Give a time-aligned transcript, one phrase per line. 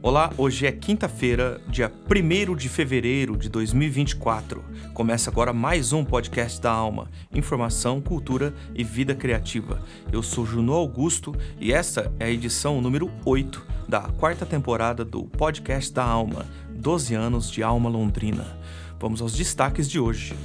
[0.00, 4.64] Olá, hoje é quinta-feira, dia 1 de fevereiro de 2024.
[4.94, 9.82] Começa agora mais um podcast da Alma, informação, cultura e vida criativa.
[10.12, 15.24] Eu sou Juno Augusto e essa é a edição número 8 da quarta temporada do
[15.24, 18.56] podcast da Alma, 12 anos de Alma Londrina.
[19.00, 20.36] Vamos aos destaques de hoje.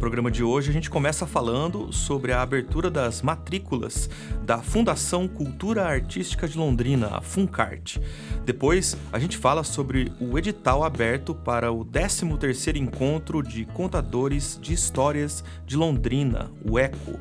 [0.00, 4.08] Programa de hoje, a gente começa falando sobre a abertura das matrículas
[4.42, 7.98] da Fundação Cultura Artística de Londrina, a FUNCART.
[8.42, 14.72] Depois, a gente fala sobre o edital aberto para o 13º Encontro de Contadores de
[14.72, 17.20] Histórias de Londrina, o ECO.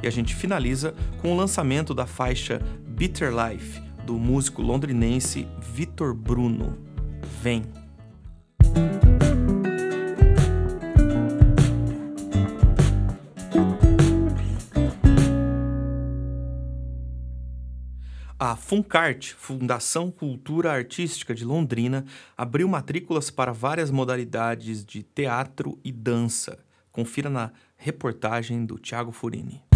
[0.00, 6.14] E a gente finaliza com o lançamento da faixa Bitter Life, do músico londrinense Vitor
[6.14, 6.78] Bruno.
[7.42, 7.64] Vem!
[18.42, 22.06] A FUNCART, Fundação Cultura Artística de Londrina,
[22.36, 26.58] abriu matrículas para várias modalidades de teatro e dança.
[26.90, 29.69] Confira na reportagem do Tiago Furini.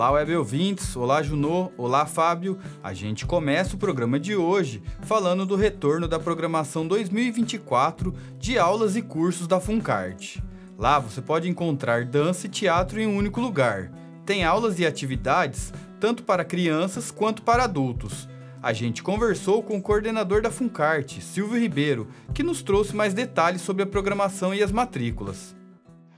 [0.00, 2.58] Olá, web ouvintes, olá Junô, olá Fábio.
[2.82, 8.96] A gente começa o programa de hoje falando do retorno da programação 2024 de aulas
[8.96, 10.38] e cursos da Funcart.
[10.78, 13.92] Lá você pode encontrar dança e teatro em um único lugar.
[14.24, 18.26] Tem aulas e atividades tanto para crianças quanto para adultos.
[18.62, 23.60] A gente conversou com o coordenador da Funcart, Silvio Ribeiro, que nos trouxe mais detalhes
[23.60, 25.59] sobre a programação e as matrículas.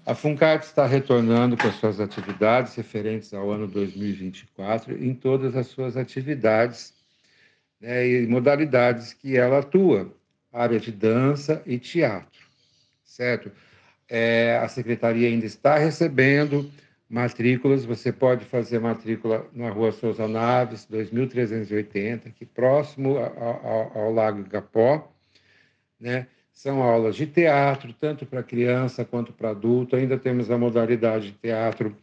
[0.04, 5.68] A FUNCART está retornando com as suas atividades referentes ao ano 2024 em todas as
[5.68, 6.92] suas atividades
[7.80, 10.12] né, e modalidades que ela atua,
[10.52, 12.40] área de dança e teatro,
[13.04, 13.52] certo?
[14.08, 16.68] É, a secretaria ainda está recebendo
[17.08, 24.40] matrículas, você pode fazer matrícula na rua Souza Naves, 2380, aqui próximo ao, ao Lago
[24.40, 25.12] Igapó,
[26.00, 26.26] né?
[26.52, 29.96] São aulas de teatro, tanto para criança quanto para adulto.
[29.96, 31.96] Ainda temos a modalidade de teatro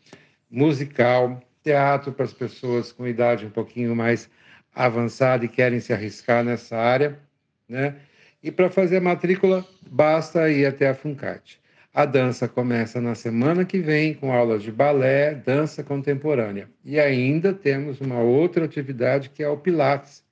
[0.50, 4.30] musical, teatro para as pessoas com idade um pouquinho mais
[4.74, 7.20] avançada e querem se arriscar nessa área,
[7.68, 7.96] né?
[8.42, 11.60] E para fazer a matrícula, basta ir até a Funcate.
[11.94, 16.70] A dança começa na semana que vem com aulas de balé, dança contemporânea.
[16.86, 20.24] E ainda temos uma outra atividade que é o Pilates.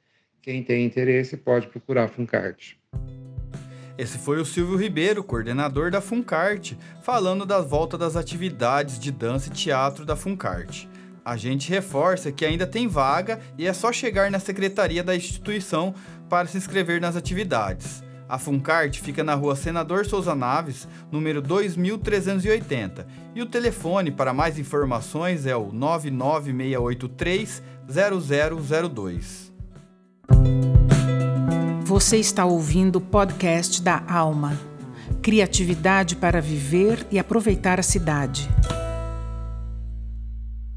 [0.41, 2.79] Quem tem interesse pode procurar a Funcarte.
[3.97, 9.49] Esse foi o Silvio Ribeiro, coordenador da Funcart, falando da volta das atividades de dança
[9.49, 10.85] e teatro da Funcart.
[11.25, 15.95] A gente reforça que ainda tem vaga e é só chegar na secretaria da instituição
[16.29, 18.03] para se inscrever nas atividades.
[18.29, 24.59] A Funcart fica na rua Senador Souza Naves, número 2380, e o telefone para mais
[24.59, 29.47] informações é o 99683 0002.
[31.87, 34.59] Você está ouvindo o podcast da Alma.
[35.23, 38.49] Criatividade para viver e aproveitar a cidade.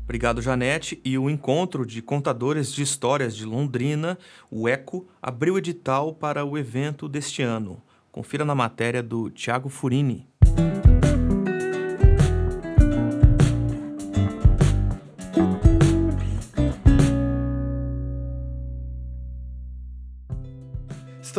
[0.04, 1.03] Obrigado, Janete.
[1.04, 4.16] E o encontro de contadores de histórias de Londrina,
[4.48, 7.82] o ECO, abriu edital para o evento deste ano.
[8.12, 10.29] Confira na matéria do Tiago Furini.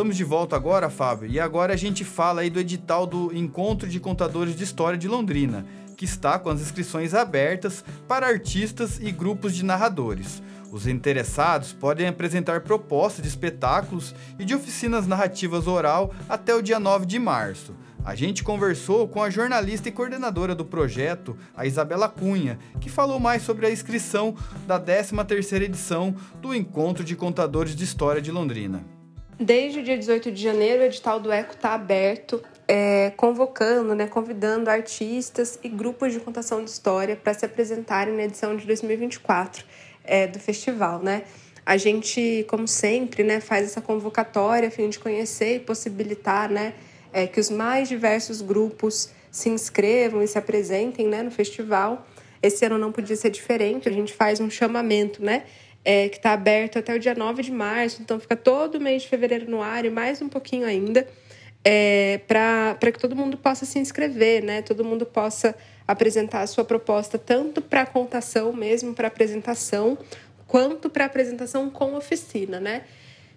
[0.01, 3.87] Estamos de volta agora, Fábio, e agora a gente fala aí do edital do Encontro
[3.87, 5.63] de Contadores de História de Londrina,
[5.95, 10.41] que está com as inscrições abertas para artistas e grupos de narradores.
[10.71, 16.79] Os interessados podem apresentar propostas de espetáculos e de oficinas narrativas oral até o dia
[16.79, 17.75] 9 de março.
[18.03, 23.19] A gente conversou com a jornalista e coordenadora do projeto, a Isabela Cunha, que falou
[23.19, 28.83] mais sobre a inscrição da 13ª edição do Encontro de Contadores de História de Londrina.
[29.41, 34.05] Desde o dia 18 de janeiro, o edital do ECO está aberto, é, convocando, né,
[34.05, 39.65] convidando artistas e grupos de contação de história para se apresentarem na edição de 2024
[40.03, 41.01] é, do festival.
[41.01, 41.23] Né?
[41.65, 46.75] A gente, como sempre, né, faz essa convocatória a fim de conhecer e possibilitar né,
[47.11, 52.05] é, que os mais diversos grupos se inscrevam e se apresentem né, no festival.
[52.43, 55.45] Esse ano não podia ser diferente, a gente faz um chamamento né,
[55.83, 59.07] é, que está aberto até o dia 9 de março, então fica todo mês de
[59.07, 61.07] fevereiro no ar e mais um pouquinho ainda,
[61.63, 64.61] é, para que todo mundo possa se inscrever, né?
[64.61, 65.55] Todo mundo possa
[65.87, 69.97] apresentar a sua proposta tanto para contação mesmo, para apresentação,
[70.47, 72.83] quanto para apresentação com oficina, né?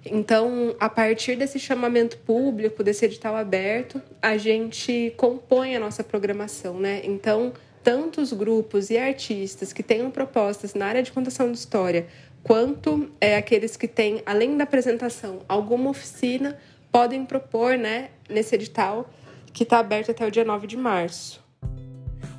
[0.07, 6.79] Então, a partir desse chamamento público, desse edital aberto, a gente compõe a nossa programação,
[6.79, 7.01] né?
[7.05, 12.07] Então, tanto os grupos e artistas que tenham propostas na área de contação de história,
[12.45, 16.57] quanto é, aqueles que têm, além da apresentação, alguma oficina,
[16.93, 19.11] podem propor né, nesse edital
[19.53, 21.43] que está aberto até o dia 9 de março.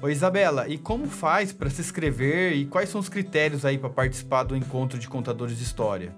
[0.02, 3.90] Oi, Isabela, e como faz para se inscrever e quais são os critérios aí para
[3.90, 6.14] participar do encontro de contadores de história?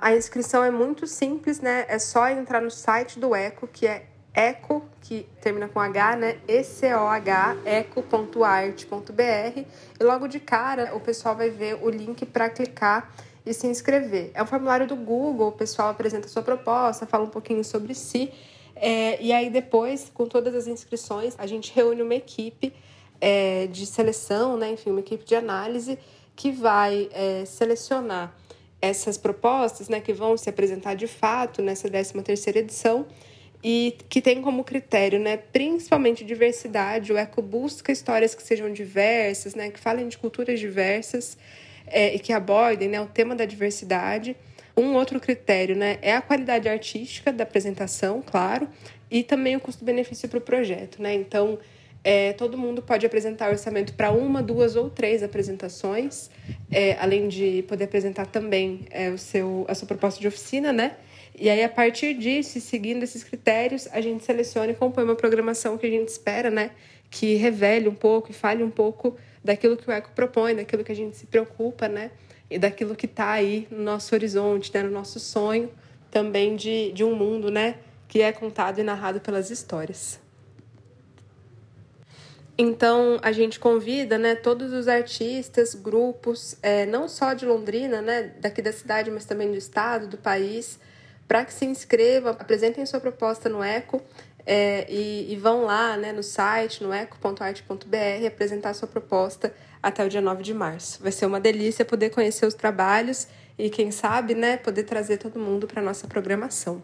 [0.00, 1.86] A inscrição é muito simples, né?
[1.88, 6.38] É só entrar no site do ECO, que é eco, que termina com H, né?
[6.46, 9.58] E-C-O-H, eco.art.br.
[9.98, 13.10] E logo de cara o pessoal vai ver o link para clicar
[13.44, 14.30] e se inscrever.
[14.34, 18.30] É um formulário do Google, o pessoal apresenta sua proposta, fala um pouquinho sobre si.
[18.76, 22.72] É, e aí depois, com todas as inscrições, a gente reúne uma equipe
[23.20, 24.70] é, de seleção, né?
[24.70, 25.98] enfim, uma equipe de análise
[26.34, 28.34] que vai é, selecionar
[28.80, 33.06] essas propostas, né, que vão se apresentar de fato nessa 13ª edição
[33.62, 37.12] e que tem como critério, né, principalmente diversidade.
[37.12, 41.36] O Eco busca histórias que sejam diversas, né, que falem de culturas diversas
[41.90, 44.36] é, que abordem né, o tema da diversidade.
[44.76, 48.68] Um outro critério né, é a qualidade artística da apresentação, claro,
[49.10, 51.02] e também o custo-benefício para o projeto.
[51.02, 51.14] Né?
[51.14, 51.58] Então,
[52.02, 56.30] é, todo mundo pode apresentar orçamento para uma, duas ou três apresentações,
[56.70, 60.96] é, além de poder apresentar também é, o seu, a sua proposta de oficina, né?
[61.38, 65.78] E aí, a partir disso, seguindo esses critérios, a gente seleciona e compõe uma programação
[65.78, 66.70] que a gente espera, né?
[67.10, 70.92] Que revele um pouco e fale um pouco daquilo que o ECO propõe, daquilo que
[70.92, 72.12] a gente se preocupa, né?
[72.48, 74.82] E daquilo que está aí no nosso horizonte, né?
[74.82, 75.70] no nosso sonho
[76.10, 77.76] também de, de um mundo, né?
[78.08, 80.20] Que é contado e narrado pelas histórias.
[82.62, 88.34] Então a gente convida, né, todos os artistas, grupos, é, não só de Londrina, né,
[88.38, 90.78] daqui da cidade, mas também do estado, do país,
[91.26, 94.02] para que se inscrevam, apresentem sua proposta no Eco
[94.46, 99.52] é, e, e, vão lá, né, no site, no eco.art.br, apresentar sua proposta
[99.82, 101.02] até o dia 9 de março.
[101.02, 103.28] Vai ser uma delícia poder conhecer os trabalhos
[103.58, 106.82] e, quem sabe, né, poder trazer todo mundo para nossa programação.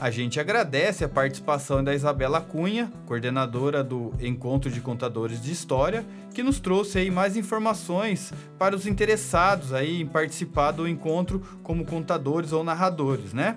[0.00, 6.04] A gente agradece a participação da Isabela Cunha, coordenadora do Encontro de Contadores de História,
[6.34, 11.84] que nos trouxe aí mais informações para os interessados aí em participar do encontro como
[11.84, 13.56] contadores ou narradores, né?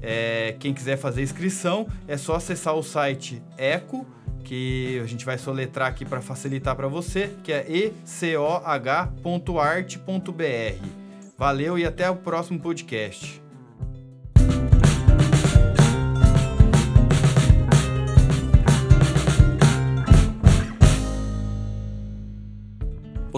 [0.00, 4.06] É, quem quiser fazer inscrição é só acessar o site Eco,
[4.44, 9.24] que a gente vai soletrar aqui para facilitar para você, que é ecoh.art.br.
[11.36, 13.47] Valeu e até o próximo podcast.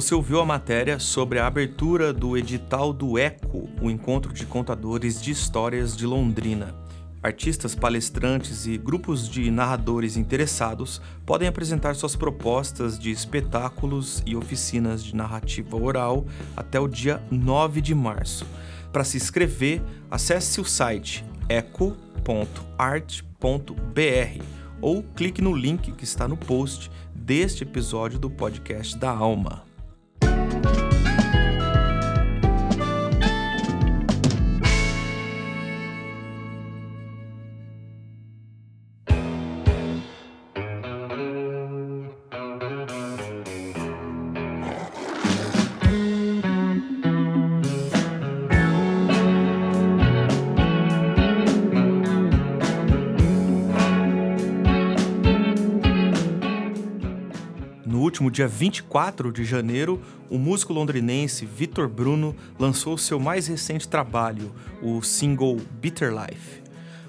[0.01, 5.21] Você ouviu a matéria sobre a abertura do edital do ECO, o Encontro de Contadores
[5.21, 6.75] de Histórias de Londrina.
[7.23, 15.05] Artistas, palestrantes e grupos de narradores interessados podem apresentar suas propostas de espetáculos e oficinas
[15.05, 16.25] de narrativa oral
[16.57, 18.47] até o dia 9 de março.
[18.91, 22.25] Para se inscrever, acesse o site eco.art.br
[24.81, 29.69] ou clique no link que está no post deste episódio do podcast da Alma.
[58.41, 65.03] Dia 24 de janeiro, o músico londrinense Vitor Bruno lançou seu mais recente trabalho, o
[65.03, 66.63] single Bitter Life.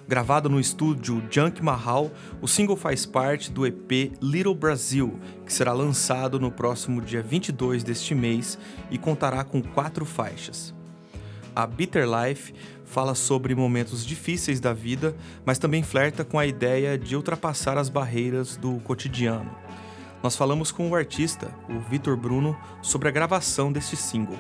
[0.06, 2.12] Gravado no estúdio Junk Mahal,
[2.42, 7.82] o single faz parte do EP Little Brazil, que será lançado no próximo dia 22
[7.82, 8.60] deste mês
[8.90, 10.74] e contará com quatro faixas.
[11.56, 16.98] A Bitter Life fala sobre momentos difíceis da vida, mas também flerta com a ideia
[16.98, 19.50] de ultrapassar as barreiras do cotidiano.
[20.24, 24.38] Nós falamos com o artista, o Vitor Bruno, sobre a gravação deste single.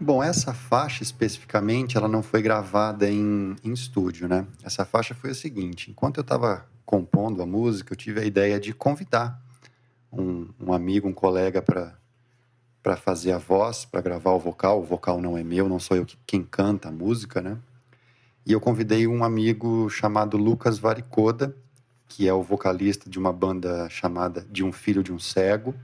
[0.00, 4.44] Bom, essa faixa especificamente, ela não foi gravada em, em estúdio, né?
[4.64, 8.58] Essa faixa foi o seguinte: enquanto eu estava compondo a música, eu tive a ideia
[8.58, 9.40] de convidar
[10.12, 11.94] um, um amigo, um colega para
[12.82, 14.80] para fazer a voz, para gravar o vocal.
[14.80, 17.56] O vocal não é meu, não sou eu que, quem canta a música, né?
[18.44, 21.56] E eu convidei um amigo chamado Lucas Varicoda,
[22.16, 25.74] que é o vocalista de uma banda chamada De um Filho de um Cego.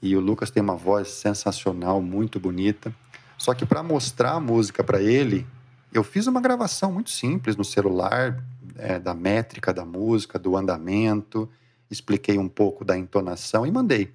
[0.00, 2.94] E o Lucas tem uma voz sensacional, muito bonita.
[3.36, 5.44] Só que para mostrar a música para ele,
[5.92, 8.44] eu fiz uma gravação muito simples no celular,
[8.76, 11.50] é, da métrica da música, do andamento,
[11.90, 14.14] expliquei um pouco da entonação e mandei.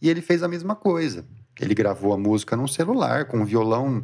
[0.00, 1.26] E ele fez a mesma coisa.
[1.60, 4.02] Ele gravou a música num celular, com um violão.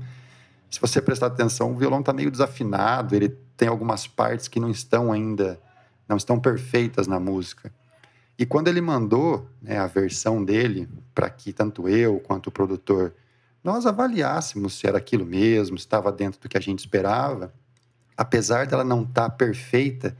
[0.70, 4.68] Se você prestar atenção, o violão está meio desafinado, ele tem algumas partes que não
[4.68, 5.58] estão ainda,
[6.08, 7.72] não estão perfeitas na música.
[8.38, 13.14] E quando ele mandou né, a versão dele para que tanto eu quanto o produtor
[13.62, 17.52] nós avaliássemos se era aquilo mesmo, estava dentro do que a gente esperava,
[18.14, 20.14] apesar dela não estar tá perfeita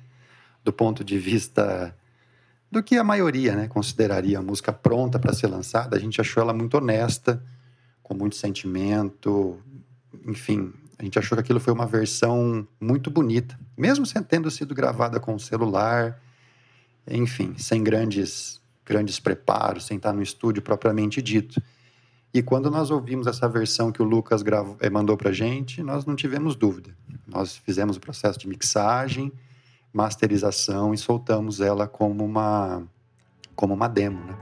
[0.65, 1.95] do ponto de vista
[2.71, 6.43] do que a maioria né, consideraria a música pronta para ser lançada, a gente achou
[6.43, 7.43] ela muito honesta,
[8.03, 9.61] com muito sentimento,
[10.27, 15.19] enfim, a gente achou que aquilo foi uma versão muito bonita, mesmo tendo sido gravada
[15.19, 16.21] com o celular,
[17.09, 21.61] enfim, sem grandes grandes preparos, sem estar no estúdio propriamente dito.
[22.33, 26.05] E quando nós ouvimos essa versão que o Lucas gravou, eh, mandou para gente, nós
[26.05, 26.95] não tivemos dúvida.
[27.27, 29.33] Nós fizemos o processo de mixagem,
[29.93, 32.83] masterização e soltamos ela como uma,
[33.55, 34.23] como uma demo.
[34.27, 34.37] Né?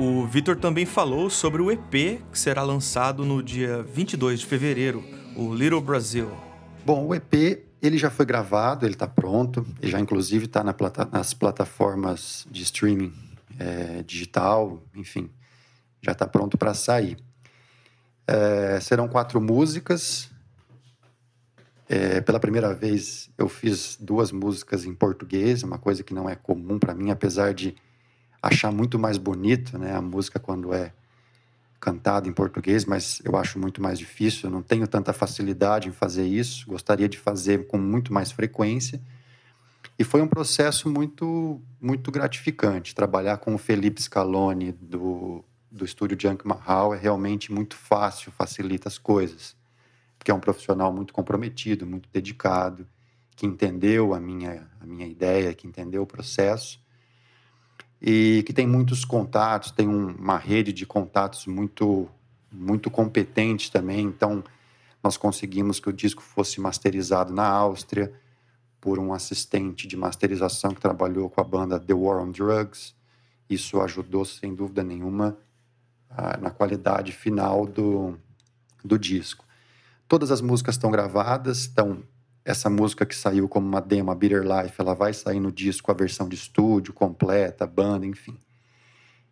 [0.00, 1.92] O Vitor também falou sobre o EP
[2.32, 5.04] que será lançado no dia 22 de fevereiro,
[5.36, 6.30] o Little Brasil.
[6.84, 10.72] Bom, o EP ele já foi gravado, ele está pronto, ele já inclusive está na
[10.72, 13.12] plata nas plataformas de streaming
[13.58, 15.30] é, digital, enfim
[16.04, 17.16] já está pronto para sair.
[18.26, 20.30] É, serão quatro músicas.
[21.88, 26.34] É, pela primeira vez eu fiz duas músicas em português, uma coisa que não é
[26.34, 27.74] comum para mim, apesar de
[28.42, 30.92] achar muito mais bonito né, a música quando é
[31.84, 34.48] cantada em português, mas eu acho muito mais difícil.
[34.48, 36.66] Eu não tenho tanta facilidade em fazer isso.
[36.66, 38.98] Gostaria de fazer com muito mais frequência.
[39.98, 46.16] E foi um processo muito muito gratificante trabalhar com o Felipe Scaloni do do estúdio
[46.18, 49.56] Junk Mahal é realmente muito fácil, facilita as coisas.
[50.16, 52.86] Porque é um profissional muito comprometido, muito dedicado,
[53.34, 56.80] que entendeu a minha, a minha ideia, que entendeu o processo
[58.00, 62.08] e que tem muitos contatos, tem um, uma rede de contatos muito,
[62.50, 64.00] muito competente também.
[64.00, 64.44] Então,
[65.02, 68.12] nós conseguimos que o disco fosse masterizado na Áustria
[68.80, 72.94] por um assistente de masterização que trabalhou com a banda The War on Drugs.
[73.48, 75.36] Isso ajudou, sem dúvida nenhuma,
[76.40, 78.16] na qualidade final do,
[78.84, 79.44] do disco.
[80.06, 82.02] Todas as músicas estão gravadas, então
[82.44, 85.90] essa música que saiu como uma demo, a Bitter Life, ela vai sair no disco
[85.90, 88.36] a versão de estúdio completa, banda, enfim.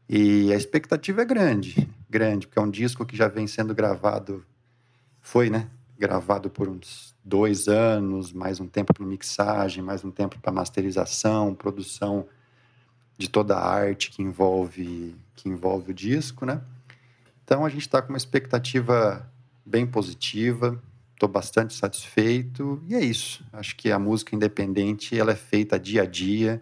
[0.09, 4.45] E a expectativa é grande, grande, porque é um disco que já vem sendo gravado,
[5.21, 5.69] foi, né?
[5.99, 11.55] Gravado por uns dois anos, mais um tempo para mixagem, mais um tempo para masterização,
[11.55, 12.27] produção
[13.17, 16.61] de toda a arte que envolve que envolve o disco, né?
[17.45, 19.29] Então a gente está com uma expectativa
[19.65, 20.81] bem positiva,
[21.23, 23.45] estou bastante satisfeito e é isso.
[23.53, 26.61] Acho que a música independente ela é feita dia a dia,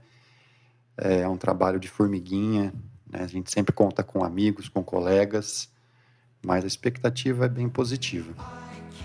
[0.98, 2.74] é um trabalho de formiguinha,
[3.10, 3.22] né?
[3.22, 5.70] A gente sempre conta com amigos, com colegas,
[6.44, 8.34] mas a expectativa é bem positiva.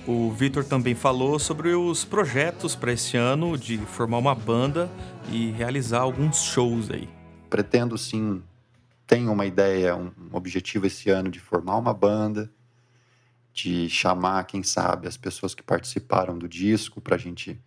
[0.06, 4.92] O Vitor também falou sobre os projetos para esse ano de formar uma banda
[5.32, 7.08] e realizar alguns shows aí.
[7.50, 8.44] Pretendo sim
[9.08, 12.52] tenho uma ideia, um objetivo esse ano de formar uma banda,
[13.56, 17.58] de chamar, quem sabe, as pessoas que participaram do disco para a gente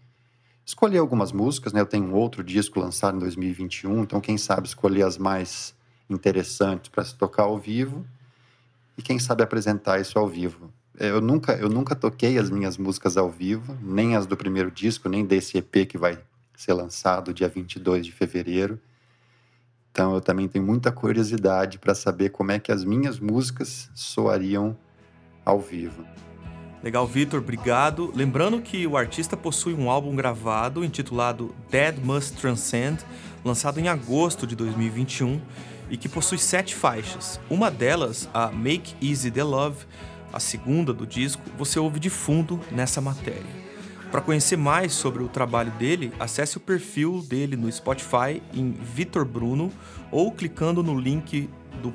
[0.62, 1.72] escolher algumas músicas.
[1.72, 1.80] Né?
[1.80, 5.74] Eu tenho um outro disco lançado em 2021, então quem sabe escolher as mais
[6.10, 8.06] interessantes para se tocar ao vivo
[8.98, 10.70] e quem sabe apresentar isso ao vivo.
[10.98, 15.08] Eu nunca, eu nunca toquei as minhas músicas ao vivo, nem as do primeiro disco,
[15.08, 16.18] nem desse EP que vai
[16.54, 18.78] ser lançado dia 22 de fevereiro.
[19.90, 24.76] Então eu também tenho muita curiosidade para saber como é que as minhas músicas soariam
[25.48, 26.04] ao vivo.
[26.82, 28.12] Legal, Vitor, obrigado.
[28.14, 33.02] Lembrando que o artista possui um álbum gravado intitulado Dead Must Transcend,
[33.44, 35.40] lançado em agosto de 2021
[35.90, 37.40] e que possui sete faixas.
[37.50, 39.86] Uma delas, a Make Easy the Love,
[40.32, 43.68] a segunda do disco, você ouve de fundo nessa matéria.
[44.10, 49.24] Para conhecer mais sobre o trabalho dele, acesse o perfil dele no Spotify em Vitor
[49.24, 49.72] Bruno
[50.10, 51.48] ou clicando no link
[51.82, 51.92] do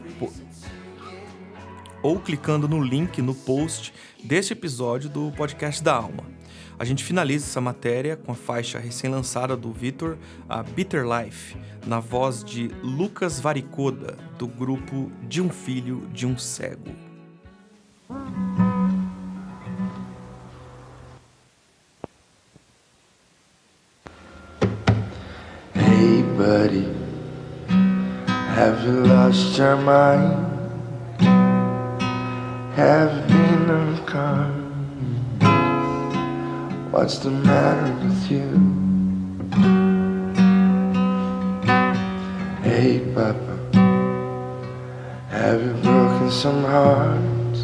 [2.04, 3.94] ou clicando no link no post
[4.24, 6.24] deste episódio do podcast da Alma.
[6.78, 10.18] A gente finaliza essa matéria com a faixa recém-lançada do Vitor,
[10.50, 11.56] a Bitter Life,
[11.88, 16.92] na voz de Lucas Varicoda, do grupo De um Filho de um Cego.
[25.74, 26.88] Hey buddy,
[28.56, 30.53] have you lost your mind?
[32.76, 34.64] Have you been unkind?
[36.92, 38.50] What's the matter with you?
[42.64, 43.58] Hey, Papa,
[45.30, 47.60] have you broken some hearts?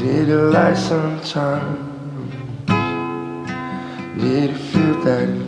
[0.00, 1.78] Did you lie sometimes?
[4.20, 5.44] Did you feel that you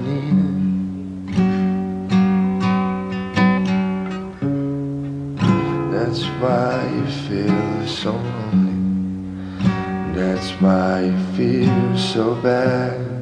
[6.40, 8.78] why you feel so lonely.
[10.14, 13.13] That's why you feel so bad.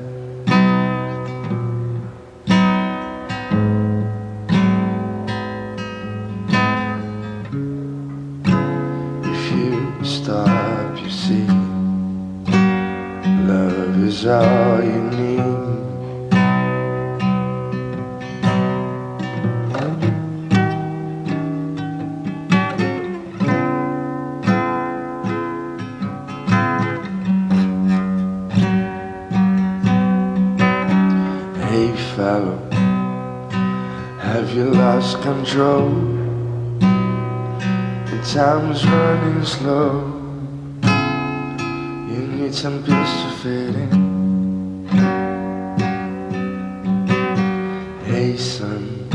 [31.72, 32.58] Hey fellow,
[34.20, 35.88] have you lost control?
[38.10, 40.04] The time is running slow.
[42.12, 44.86] You need some pills to fit in.
[48.04, 49.08] Hey son,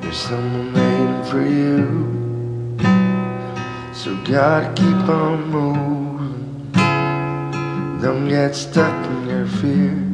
[0.00, 2.76] there's someone waiting for you.
[3.94, 6.72] So gotta keep on moving.
[8.02, 10.09] Don't get stuck in your fears.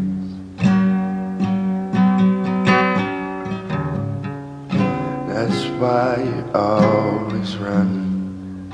[5.86, 8.68] Why you're always running.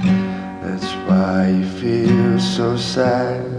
[0.62, 3.51] That's why you feel so sad.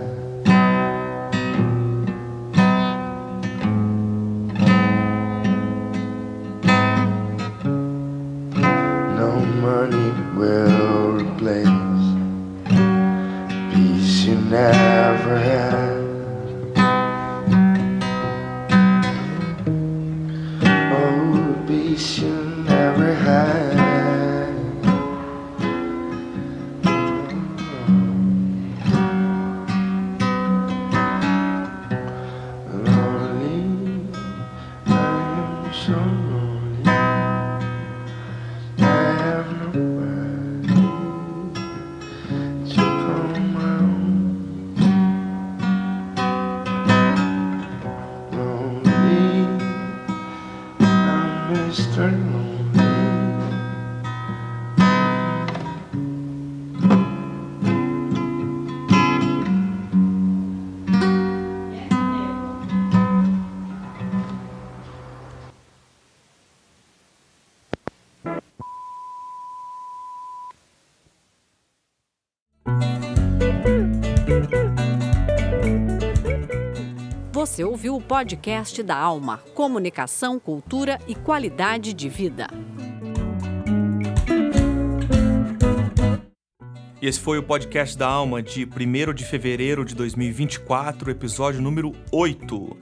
[77.31, 82.47] Você ouviu o podcast da Alma, Comunicação, Cultura e Qualidade de Vida.
[87.01, 91.91] E esse foi o podcast da Alma de 1 de fevereiro de 2024, episódio número
[92.11, 92.77] 8.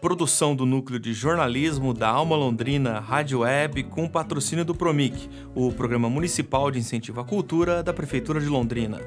[0.00, 5.72] Produção do Núcleo de Jornalismo da Alma Londrina Rádio Web com patrocínio do Promic, o
[5.72, 9.00] Programa Municipal de Incentivo à Cultura da Prefeitura de Londrina.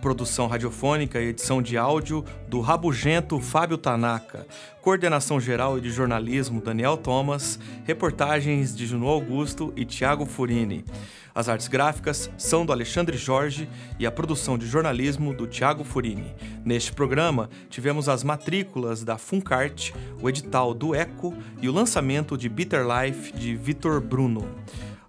[0.00, 4.46] Produção radiofônica e edição de áudio do rabugento Fábio Tanaka.
[4.80, 7.58] Coordenação geral e de jornalismo Daniel Thomas.
[7.84, 10.86] Reportagens de Juno Augusto e Tiago Furini.
[11.34, 16.34] As artes gráficas são do Alexandre Jorge e a produção de jornalismo do Tiago Furini.
[16.64, 22.48] Neste programa, tivemos as matrículas da Funcart, o edital do Eco e o lançamento de
[22.48, 24.48] Bitter Life de Vitor Bruno.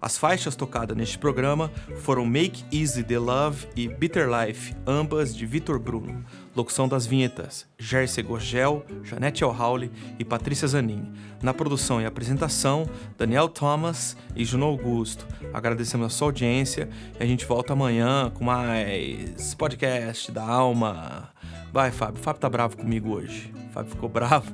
[0.02, 5.46] As faixas tocadas neste programa foram Make Easy the Love e Bitter Life, ambas de
[5.46, 6.24] Vitor Bruno.
[6.56, 11.12] Locução das vinhetas: Jersey Gogel, Janete Alhauli e Patrícia Zanin.
[11.40, 12.84] Na produção e apresentação,
[13.16, 15.24] Daniel Thomas e Juno Augusto.
[15.54, 16.88] Agradecemos a sua audiência
[17.20, 21.30] e a gente volta amanhã com mais podcast da alma.
[21.72, 22.20] Vai, Fábio.
[22.20, 23.54] Fábio tá bravo comigo hoje.
[23.72, 24.52] Fábio ficou bravo.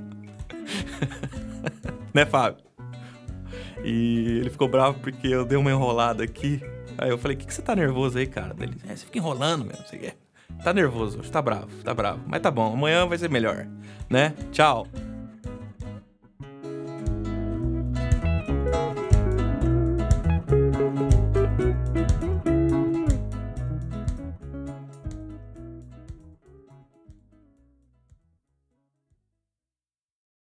[2.12, 2.67] né, Fábio?
[3.88, 6.61] E ele ficou bravo porque eu dei uma enrolada aqui.
[6.98, 8.55] Aí eu falei, o que, que você tá nervoso aí, cara?
[8.61, 10.12] Ele, é, você fica enrolando mesmo, o quê.
[10.62, 12.20] tá nervoso, tá bravo, tá bravo.
[12.27, 13.66] Mas tá bom, amanhã vai ser melhor,
[14.11, 14.35] né?
[14.53, 14.87] Tchau.